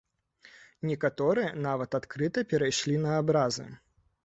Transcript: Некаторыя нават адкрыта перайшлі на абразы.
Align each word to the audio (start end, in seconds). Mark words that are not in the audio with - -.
Некаторыя 0.91 1.51
нават 1.67 1.99
адкрыта 2.01 2.45
перайшлі 2.55 2.99
на 3.07 3.15
абразы. 3.21 3.71